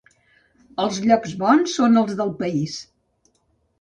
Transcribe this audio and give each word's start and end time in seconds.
Els 0.85 0.97
llocs 1.03 1.35
bons 1.43 1.75
són 1.81 2.01
els 2.03 2.17
del 2.23 2.33
país. 2.43 2.79